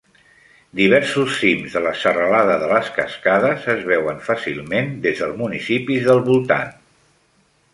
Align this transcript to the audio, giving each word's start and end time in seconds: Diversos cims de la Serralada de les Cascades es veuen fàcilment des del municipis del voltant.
Diversos 0.77 1.33
cims 1.41 1.75
de 1.77 1.81
la 1.87 1.91
Serralada 2.03 2.55
de 2.63 2.69
les 2.71 2.89
Cascades 2.95 3.67
es 3.75 3.83
veuen 3.91 4.25
fàcilment 4.31 4.91
des 5.05 5.23
del 5.25 5.37
municipis 5.43 6.09
del 6.09 6.25
voltant. 6.31 6.75